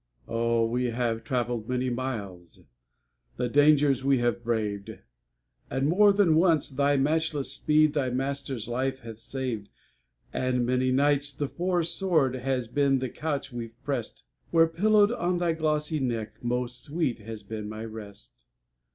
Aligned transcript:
Oh! 0.27 0.65
we 0.65 0.85
have 0.85 1.23
travelled 1.23 1.69
many 1.69 1.91
miles, 1.91 2.63
And 3.37 3.53
dangers 3.53 3.99
have 3.99 4.03
we 4.07 4.27
braved; 4.31 4.97
And 5.69 5.87
more 5.87 6.11
than 6.11 6.33
once 6.33 6.71
thy 6.71 6.97
matchless 6.97 7.51
speed 7.53 7.93
Thy 7.93 8.09
master's 8.09 8.67
life 8.67 9.01
hath 9.01 9.19
saved; 9.19 9.69
And 10.33 10.65
many 10.65 10.91
nights 10.91 11.31
the 11.35 11.47
forest 11.47 11.99
sward 11.99 12.33
Has 12.37 12.67
been 12.67 12.97
the 12.97 13.09
couch 13.09 13.53
we've 13.53 13.77
pressed, 13.83 14.23
Where, 14.49 14.65
pillowed 14.67 15.11
on 15.11 15.37
thy 15.37 15.53
glossy 15.53 15.99
neck, 15.99 16.43
Most 16.43 16.83
sweet 16.83 17.19
has 17.19 17.43
been 17.43 17.69
my 17.69 17.85
rest. 17.85 18.45